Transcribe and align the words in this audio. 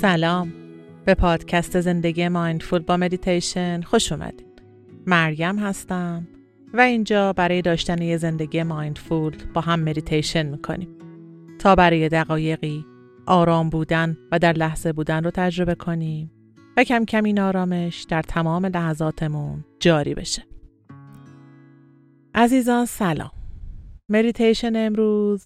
سلام. 0.00 0.52
به 1.04 1.14
پادکست 1.14 1.80
زندگی 1.80 2.28
mindful 2.28 2.78
با 2.78 2.96
مدیتیشن 2.96 3.80
خوش 3.80 4.12
اومدین 4.12 4.46
مریم 5.06 5.58
هستم 5.58 6.28
و 6.74 6.80
اینجا 6.80 7.32
برای 7.32 7.62
داشتن 7.62 8.02
یه 8.02 8.16
زندگی 8.16 8.62
mindful 8.62 9.36
با 9.54 9.60
هم 9.60 9.80
مدیتیشن 9.80 10.46
می‌کنیم. 10.46 10.88
تا 11.58 11.74
برای 11.74 12.08
دقایقی 12.08 12.84
آرام 13.26 13.70
بودن 13.70 14.16
و 14.32 14.38
در 14.38 14.52
لحظه 14.52 14.92
بودن 14.92 15.24
رو 15.24 15.30
تجربه 15.30 15.74
کنیم 15.74 16.30
و 16.76 16.84
کم 16.84 17.04
کم 17.04 17.24
این 17.24 17.40
آرامش 17.40 18.02
در 18.02 18.22
تمام 18.22 18.66
لحظاتمون 18.66 19.64
جاری 19.80 20.14
بشه. 20.14 20.42
عزیزان 22.34 22.86
سلام. 22.86 23.30
مدیتیشن 24.08 24.72
امروز 24.76 25.44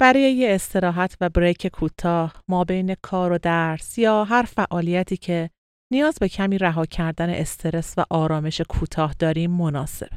برای 0.00 0.32
یه 0.32 0.54
استراحت 0.54 1.16
و 1.20 1.28
break 1.28 1.66
کوتاه 1.66 2.42
ما 2.48 2.64
بین 2.64 2.94
کار 3.02 3.32
و 3.32 3.38
درس 3.38 3.98
یا 3.98 4.24
هر 4.24 4.42
فعالیتی 4.42 5.16
که 5.16 5.50
نیاز 5.92 6.14
به 6.20 6.28
کمی 6.28 6.58
رها 6.58 6.86
کردن 6.86 7.30
استرس 7.30 7.94
و 7.96 8.04
آرامش 8.10 8.60
کوتاه 8.60 9.14
داریم 9.18 9.50
مناسب. 9.50 10.08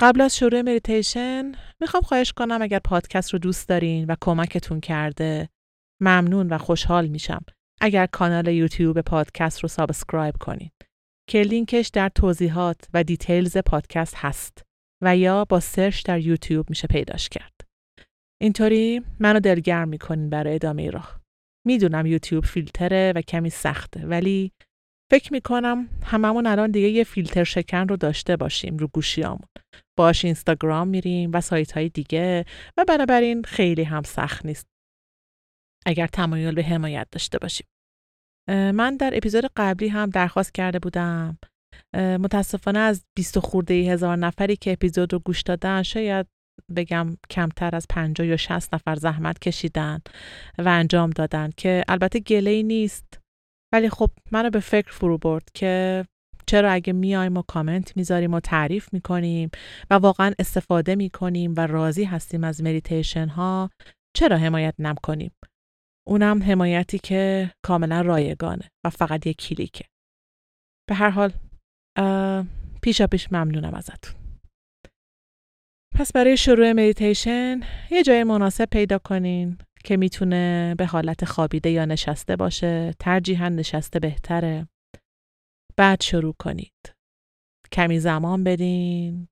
قبل 0.00 0.20
از 0.20 0.36
شروع 0.36 0.60
مدیتیشن 0.60 1.52
می‌خوام 1.80 2.02
خواهش 2.02 2.32
کنم 2.32 2.62
اگر 2.62 2.78
پادکست 2.78 3.32
رو 3.32 3.38
دوست 3.38 3.68
دارین 3.68 4.04
و 4.04 4.16
کمکتون 4.20 4.80
کرده 4.80 5.48
ممنون 6.00 6.48
و 6.48 6.58
خوشحال 6.58 7.06
میشم 7.06 7.44
اگر 7.80 8.06
کانال 8.06 8.48
یوتیوب 8.48 9.00
پادکست 9.00 9.60
رو 9.60 9.68
subscribe 9.68 10.34
کنین 10.40 10.70
که 11.28 11.42
لینکش 11.42 11.88
در 11.88 12.08
توضیحات 12.08 12.88
و 12.94 13.04
details 13.04 13.56
پادکست 13.56 14.14
هست 14.16 14.62
و 15.02 15.16
یا 15.16 15.44
با 15.44 15.60
سرچ 15.60 16.04
در 16.04 16.20
یوتیوب 16.20 16.70
میشه 16.70 16.88
پیداش 16.88 17.28
کرد. 17.28 17.61
اینطوری 18.42 19.02
منو 19.20 19.40
دلگرم 19.40 19.88
می‌کنین 19.88 20.30
برای 20.30 20.54
ادامه 20.54 20.90
راه. 20.90 21.20
می‌دونم 21.66 22.06
یوتیوب 22.06 22.44
فیلتره 22.44 23.12
و 23.16 23.20
کمی 23.20 23.50
سخته 23.50 24.06
ولی 24.06 24.52
فکر 25.12 25.32
می‌کنم 25.32 25.88
هممون 26.04 26.46
الان 26.46 26.70
دیگه 26.70 26.88
یه 26.88 27.04
فیلتر 27.04 27.44
شکن 27.44 27.88
رو 27.88 27.96
داشته 27.96 28.36
باشیم 28.36 28.76
رو 28.76 28.88
گوشیامون. 28.88 29.48
باش 29.98 30.24
اینستاگرام 30.24 30.88
میریم 30.88 31.30
و 31.32 31.40
سایت 31.40 31.72
های 31.72 31.88
دیگه 31.88 32.44
و 32.76 32.84
بنابراین 32.88 33.42
خیلی 33.42 33.82
هم 33.82 34.02
سخت 34.02 34.46
نیست. 34.46 34.66
اگر 35.86 36.06
تمایل 36.06 36.54
به 36.54 36.62
حمایت 36.62 37.08
داشته 37.10 37.38
باشیم. 37.38 37.66
من 38.48 38.96
در 38.96 39.10
اپیزود 39.16 39.44
قبلی 39.56 39.88
هم 39.88 40.10
درخواست 40.10 40.54
کرده 40.54 40.78
بودم 40.78 41.38
متاسفانه 41.94 42.78
از 42.78 43.04
20 43.16 43.38
خورده 43.38 43.74
هزار 43.74 44.16
نفری 44.16 44.56
که 44.56 44.72
اپیزود 44.72 45.12
رو 45.12 45.18
گوش 45.18 45.42
دادن 45.42 45.82
شاید 45.82 46.26
بگم 46.76 47.16
کمتر 47.30 47.76
از 47.76 47.86
50 47.90 48.26
یا 48.26 48.36
60 48.36 48.74
نفر 48.74 48.94
زحمت 48.94 49.38
کشیدن 49.38 50.00
و 50.58 50.68
انجام 50.68 51.10
دادن 51.10 51.50
که 51.56 51.84
البته 51.88 52.20
گله 52.20 52.62
نیست. 52.62 53.20
ولی 53.74 53.88
خب 53.88 54.10
منو 54.32 54.50
به 54.50 54.60
فکر 54.60 54.92
فرو 54.92 55.18
برد 55.18 55.48
که 55.54 56.04
چرا 56.46 56.70
اگه 56.70 56.92
میایم 56.92 57.36
و 57.36 57.42
کامنت 57.42 57.96
می‌ذاریم 57.96 58.34
و 58.34 58.40
تعریف 58.40 58.92
می‌کنیم 58.92 59.50
و 59.90 59.94
واقعا 59.94 60.32
استفاده 60.38 60.94
می‌کنیم 60.94 61.54
و 61.56 61.66
راضی 61.66 62.04
هستیم 62.04 62.44
از 62.44 62.62
مدیتیشن 62.62 63.28
ها 63.28 63.70
چرا 64.16 64.36
حمایت 64.36 64.74
نکنیم 64.78 65.32
اونم 66.06 66.42
حمایتی 66.42 66.98
که 66.98 67.50
کاملا 67.64 68.00
رایگانه 68.00 68.70
و 68.84 68.90
فقط 68.90 69.26
یک 69.26 69.36
کلیکه. 69.36 69.84
به 70.88 70.94
هر 70.94 71.10
حال 71.10 71.32
پیشا 72.82 73.06
پیش 73.06 73.32
ممنونم 73.32 73.74
ازتون. 73.74 74.21
پس 76.02 76.12
برای 76.12 76.36
شروع 76.36 76.72
مدیتیشن 76.72 77.60
یه 77.90 78.02
جای 78.02 78.24
مناسب 78.24 78.64
پیدا 78.64 78.98
کنین 78.98 79.58
که 79.84 79.96
می‌تونه 79.96 80.74
به 80.78 80.86
حالت 80.86 81.24
خوابیده 81.24 81.70
یا 81.70 81.84
نشسته 81.84 82.36
باشه 82.36 82.94
ترجیحاً 82.98 83.48
نشسته 83.48 83.98
بهتره. 83.98 84.68
بعد 85.76 86.02
شروع 86.02 86.34
کنید. 86.38 86.94
کمی 87.72 88.00
زمان 88.00 88.44
بدین. 88.44 89.28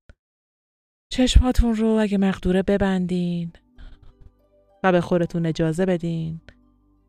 چشماتون 1.13 1.77
رو 1.77 1.87
اگه 1.87 2.19
مقدوره 2.19 2.63
ببندین 2.63 3.53
و 4.85 4.93
به 4.93 5.01
خودتون 5.01 5.47
اجازه 5.47 5.87
بدین 5.87 6.41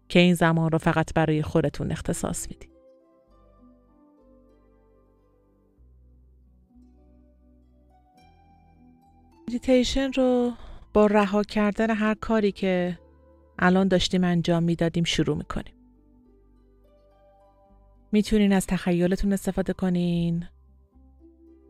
که 0.09 0.19
این 0.19 0.33
زمان 0.33 0.71
رو 0.71 0.77
فقط 0.77 1.13
برای 1.13 1.41
خودتون 1.41 1.91
اختصاص 1.91 2.47
میدین. 2.49 2.70
مدیتیشن 9.51 10.11
رو 10.13 10.51
با 10.93 11.05
رها 11.05 11.43
کردن 11.43 11.89
هر 11.89 12.13
کاری 12.13 12.51
که 12.51 12.99
الان 13.59 13.87
داشتیم 13.87 14.23
انجام 14.23 14.63
می‌دادیم 14.63 15.03
شروع 15.03 15.37
می‌کنیم. 15.37 15.73
می‌تونین 18.11 18.53
از 18.53 18.67
تخیلتون 18.67 19.33
استفاده 19.33 19.73
کنین. 19.73 20.45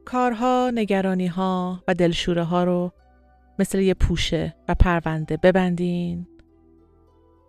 کارها، 0.06 0.72
نگرانی 0.74 1.28
ها 1.28 1.84
و 1.88 1.94
دلشوره 1.94 2.44
ها 2.44 2.64
رو 2.64 2.92
مثل 3.60 3.80
یه 3.80 3.94
پوشه 3.94 4.56
و 4.68 4.76
پرونده 4.76 5.38
ببندین 5.38 6.28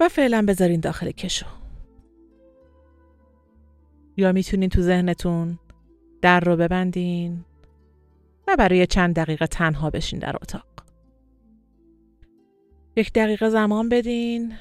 و 0.01 0.09
فعلا 0.09 0.45
بذارین 0.49 0.81
داخل 0.81 1.11
کشو. 1.11 1.47
یا 4.17 4.33
می‌تونین 4.33 4.69
تو 4.69 4.81
ذهنتون 4.83 5.59
در 6.23 6.41
رو 6.41 6.57
ببندین 6.57 7.45
و 8.49 8.57
برای 8.57 8.87
چند 8.87 9.15
دقیقه 9.15 9.47
تنها 9.47 9.91
بشین 9.91 10.19
در 10.19 10.37
اتاق. 10.37 10.67
یک 12.97 13.13
دقیقه 13.13 13.49
زمان 13.49 13.89
بدین 13.89 14.55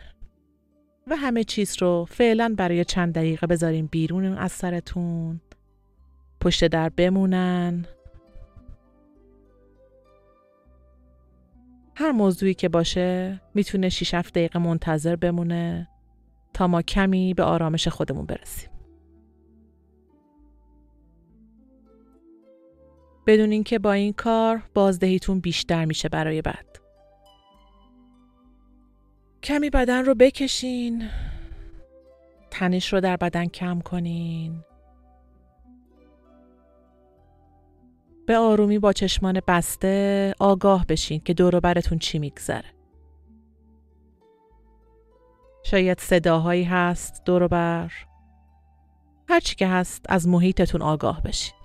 و 1.08 1.16
همه 1.16 1.44
چیز 1.44 1.76
رو 1.82 2.06
فعلا 2.10 2.56
برای 2.58 2.86
چند 2.86 3.14
دقیقه 3.14 3.48
بذارین 3.48 3.86
بیرون 3.86 4.26
از 4.26 4.52
سرتون. 4.52 5.42
پشت 6.42 6.68
در 6.68 6.90
بمونن. 6.90 7.86
هر 11.96 12.12
موضوعی 12.12 12.54
که 12.54 12.70
باشه 12.70 13.42
می‌تونه 13.54 13.90
6 13.90 14.14
دقیقه 14.14 14.60
منتظر 14.60 15.16
بمونه 15.16 15.88
تا 16.54 16.68
ما 16.68 16.82
کمی 16.82 17.34
به 17.34 17.44
آرامش 17.44 17.88
خودمون 17.88 18.26
برسیم. 18.26 18.70
بدونین 23.28 23.64
که 23.64 23.80
با 23.80 23.94
این 23.94 24.14
کار 24.14 24.64
بازدهیتون 24.74 25.40
بیشتر 25.40 25.86
میشه 25.86 26.10
برای 26.10 26.42
بعد. 26.42 26.80
کمی 29.44 29.70
بدن 29.70 30.06
رو 30.06 30.16
بکشین. 30.16 31.10
تنش 32.52 32.94
رو 32.94 33.02
در 33.02 33.18
بدن 33.18 33.46
کم 33.46 33.80
کنین. 33.80 34.64
به 38.26 38.38
آرومی 38.38 38.80
با 38.80 38.94
چشمان 38.94 39.42
بسته 39.48 40.34
آگاه 40.40 40.86
بشین 40.86 41.22
که 41.26 41.34
دور 41.34 41.60
براتون 41.60 42.00
چی 42.00 42.20
میگذره. 42.20 42.74
شاید 45.64 46.00
صداهایی 46.00 46.64
هست 46.64 47.22
دور 47.26 47.48
بر. 47.48 47.92
هرچی 49.30 49.56
که 49.56 49.68
هست 49.68 50.06
از 50.10 50.28
محیطتون 50.28 50.82
آگاه 50.82 51.22
بشین. 51.22 51.61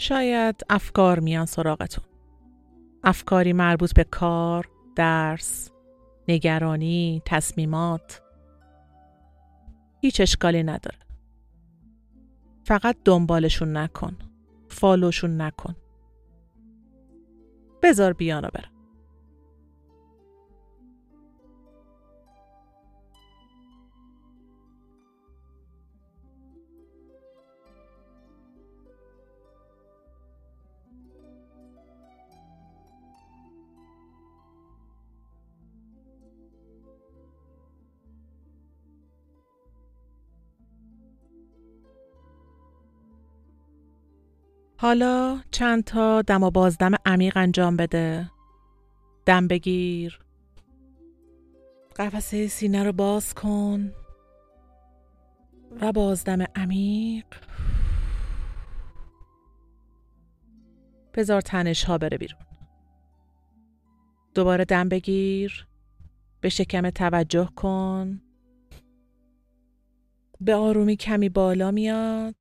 شاید 0.00 0.62
افکار 0.70 1.20
میان 1.20 1.46
سراغتون. 1.46 2.04
افکاری 3.04 3.52
مربوط 3.52 3.94
به 3.94 4.04
کار، 4.04 4.68
درس، 4.96 5.70
نگرانی، 6.28 7.22
تصمیمات. 7.24 8.22
هیچ 10.00 10.20
اشکالی 10.20 10.62
نداره. 10.62 10.98
فقط 12.64 12.96
دنبالشون 13.04 13.76
نکن. 13.76 14.16
فالوشون 14.68 15.40
نکن. 15.40 15.76
بذار 17.82 18.12
بیانو 18.12 18.48
برم. 18.54 18.77
حالا 44.80 45.40
چند 45.50 45.84
تا 45.84 46.22
دم 46.22 46.42
و 46.42 46.50
بازدم 46.50 46.92
عمیق 47.06 47.36
انجام 47.36 47.76
بده. 47.76 48.30
دم 49.26 49.48
بگیر. 49.48 50.20
قفسه 51.96 52.46
سینه 52.46 52.84
رو 52.84 52.92
باز 52.92 53.34
کن. 53.34 53.92
و 55.80 55.92
بازدم 55.92 56.42
عمیق. 56.56 57.26
بذار 61.14 61.40
تنش 61.40 61.84
ها 61.84 61.98
بره 61.98 62.18
بیرون. 62.18 62.40
دوباره 64.34 64.64
دم 64.64 64.88
بگیر. 64.88 65.66
به 66.40 66.48
شکم 66.48 66.90
توجه 66.90 67.48
کن. 67.56 68.20
به 70.40 70.54
آرومی 70.54 70.96
کمی 70.96 71.28
بالا 71.28 71.70
میاد 71.70 72.34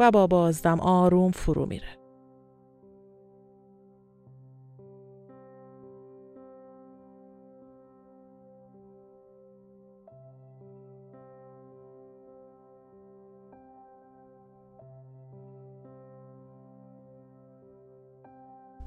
و 0.00 0.10
با 0.10 0.26
بازدم 0.26 0.80
آروم 0.80 1.30
فرو 1.30 1.66
میره. 1.66 2.04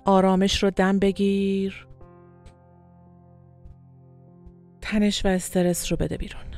آرامش 0.06 0.64
رو 0.64 0.70
دم 0.70 1.00
بگیر 1.00 1.88
تنش 4.82 5.26
و 5.26 5.28
استرس 5.28 5.92
رو 5.92 5.98
بده 5.98 6.18
بیرون 6.18 6.57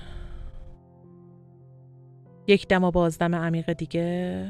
یک 2.49 2.67
دم 2.67 2.83
و 2.83 2.91
بازدم 2.91 3.35
عمیق 3.35 3.73
دیگه. 3.73 4.47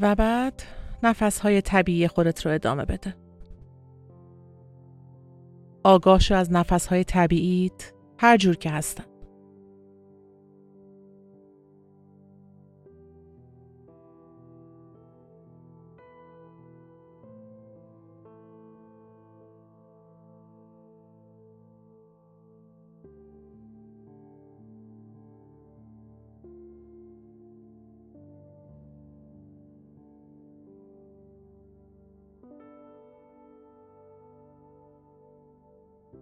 و 0.00 0.14
بعد 0.14 0.62
نفس 1.02 1.38
های 1.40 1.60
طبیعی 1.60 2.08
خودت 2.08 2.46
رو 2.46 2.52
ادامه 2.52 2.84
بده. 2.84 3.14
آگاه 5.84 6.18
شو 6.18 6.34
از 6.34 6.52
نفس 6.52 6.86
های 6.86 7.04
طبیعیت 7.04 7.92
هر 8.18 8.36
جور 8.36 8.56
که 8.56 8.70
هستن. 8.70 9.04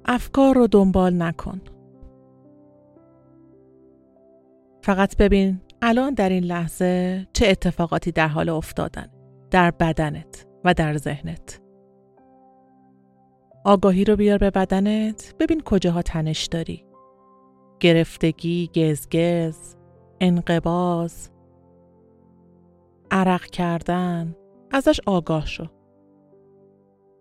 افکار 0.06 0.55
رو 0.55 0.67
دنبال 0.67 1.23
نکن. 1.23 1.61
فقط 4.82 5.17
ببین 5.17 5.61
الان 5.82 6.14
در 6.14 6.29
این 6.29 6.44
لحظه 6.44 7.26
چه 7.32 7.47
اتفاقاتی 7.49 8.12
در 8.12 8.29
حال 8.29 8.49
افتادن 8.49 9.08
در 9.50 9.70
بدنت 9.70 10.47
و 10.64 10.75
در 10.75 10.97
ذهنت. 10.97 11.61
آگاهی 13.64 14.05
رو 14.05 14.17
بیار 14.17 14.38
به 14.38 14.50
بدنت 14.50 15.35
ببین 15.41 15.61
کجاها 15.61 16.03
تنش 16.03 16.47
داری. 16.47 16.85
گرفتگی، 17.81 18.70
گزگز، 18.75 19.76
انقباز، 20.20 21.31
عرق 23.11 23.44
کردن 23.44 24.37
ازش 24.70 25.00
آگاه 25.06 25.47
شو. 25.47 25.67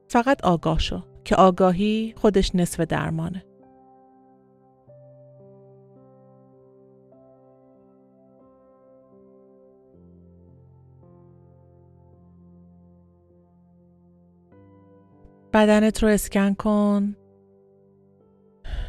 فقط 0.10 0.46
آگاه 0.46 0.80
شو. 0.80 1.15
که 1.26 1.36
آگاهی 1.36 2.14
خودش 2.18 2.56
نصف 2.56 2.80
درمانه. 2.80 3.46
بدنت 15.54 16.04
رو 16.04 16.10
اسکن 16.10 16.54
کن. 16.54 17.16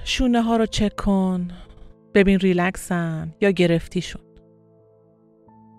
شونه 0.04 0.42
ها 0.42 0.56
رو 0.56 0.66
چک 0.66 0.96
کن. 0.96 1.48
ببین 2.14 2.38
ریلکسن 2.38 3.34
یا 3.40 3.50
گرفتیشون 3.50 4.22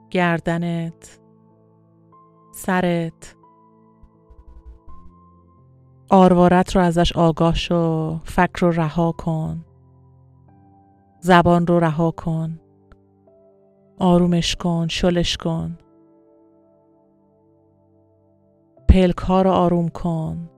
گردنت 0.09 1.19
سرت. 2.53 3.36
آروارت 6.09 6.75
رو 6.75 6.81
ازش 6.81 7.13
آگاه 7.13 7.55
شو 7.55 8.17
فکر 8.23 8.59
رو 8.59 8.71
رها 8.71 9.11
کن. 9.11 9.65
زبان 11.19 11.67
رو 11.67 11.79
رها 11.79 12.11
کن. 12.11 12.59
آرومش 13.97 14.55
کن 14.55 14.87
شلش 14.87 15.37
کن. 15.37 15.77
پلک 18.89 19.19
رو 19.19 19.51
آروم 19.51 19.89
کن. 19.89 20.49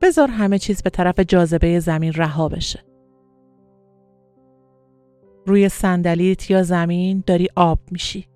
بذار 0.00 0.28
همه 0.28 0.58
چیز 0.58 0.82
به 0.82 0.90
طرف 0.90 1.20
جاذبه 1.20 1.80
زمین 1.80 2.12
رها 2.12 2.48
بشه. 2.48 2.80
روی 5.46 5.68
صندلیت 5.68 6.50
یا 6.50 6.62
زمین 6.62 7.22
داری 7.26 7.48
آب 7.56 7.78
میشی. 7.90 8.28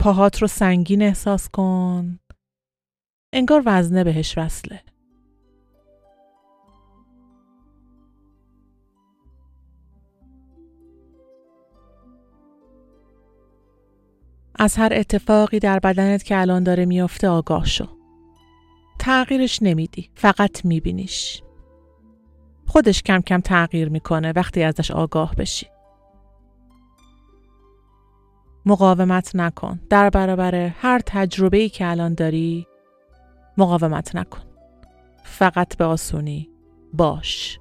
پاهات 0.00 0.42
رو 0.42 0.48
سنگین 0.48 1.02
احساس 1.02 1.48
کن. 1.48 2.18
انگار 3.32 3.62
وزنه 3.66 4.04
بهش 4.04 4.38
وصله. 4.38 4.80
از 14.60 14.76
هر 14.76 14.92
اتفاقی 14.92 15.58
در 15.58 15.78
بدنت 15.78 16.22
که 16.22 16.40
الان 16.40 16.62
داره 16.62 16.86
میافته 16.86 17.28
آگاه 17.28 17.66
شو. 17.66 17.86
تغییرش 18.98 19.62
نمیدی 19.62 20.10
فقط 20.14 20.64
میبینیش. 20.64 21.42
خودش 22.66 23.02
کم 23.02 23.20
کم 23.20 23.40
تغییر 23.40 23.88
می‌کنه 23.88 24.32
وقتی 24.36 24.62
ازش 24.62 24.90
آگاه 24.90 25.34
بشی. 25.34 25.66
مقاومت 28.68 29.36
نکن. 29.36 29.80
در 29.90 30.10
برابر 30.10 30.54
هر 30.54 31.00
تجربه 31.06 31.56
ای 31.56 31.68
که 31.68 31.90
الان 31.90 32.14
داری 32.14 32.66
مقاومت 33.58 34.16
نکن. 34.16 34.40
فقط 35.24 35.76
به 35.76 35.84
آسونی 35.84 36.48
باش. 36.92 37.58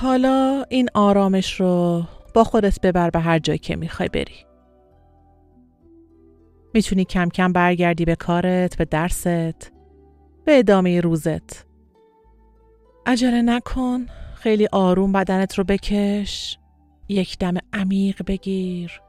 حالا 0.00 0.64
این 0.68 0.88
آرامش 0.94 1.60
رو 1.60 2.02
با 2.34 2.44
خودت 2.44 2.80
ببر 2.80 3.10
به 3.10 3.18
هر 3.18 3.38
جایی 3.38 3.58
که 3.58 3.76
می‌خوای 3.76 4.08
بری. 4.08 4.46
می‌تونی 6.74 7.04
کم 7.04 7.28
کم 7.28 7.52
برگردی 7.52 8.04
به 8.04 8.16
کارت، 8.16 8.76
به 8.76 8.84
درست، 8.84 9.72
به 10.44 10.58
ادامه 10.58 11.00
روزت. 11.00 11.66
عجله 13.06 13.42
نکن، 13.42 14.06
خیلی 14.34 14.68
آروم 14.72 15.12
بدنت 15.12 15.54
رو 15.58 15.64
بکش. 15.64 16.58
یک 17.08 17.38
دم 17.38 17.54
عمیق 17.72 18.22
بگیر. 18.26 19.00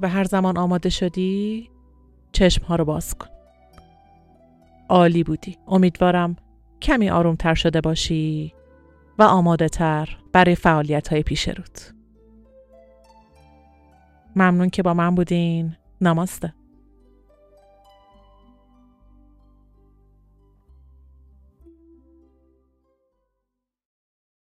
و 0.00 0.08
هر 0.08 0.24
زمان 0.24 0.58
آماده 0.58 0.88
شدی 0.88 1.70
چشمها 2.32 2.76
رو 2.76 2.84
باز 2.84 3.14
کن. 3.14 3.35
عالی 4.88 5.24
بودی. 5.24 5.58
امیدوارم 5.66 6.36
کمی 6.82 7.10
آرومتر 7.10 7.54
شده 7.54 7.80
باشی 7.80 8.54
و 9.18 9.22
آماده 9.22 9.68
تر 9.68 10.08
برای 10.32 10.54
فعالیت 10.54 11.08
های 11.08 11.22
پیش 11.22 11.48
رود. 11.48 11.78
ممنون 14.36 14.70
که 14.70 14.82
با 14.82 14.94
من 14.94 15.14
بودین. 15.14 15.76
نماسته. 16.00 16.54